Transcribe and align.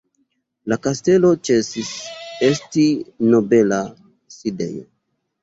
La 0.71 0.77
kastelo 0.85 1.29
ĉesis 1.49 1.91
esti 2.49 2.87
nobela 3.35 3.79
sidejo. 4.39 4.85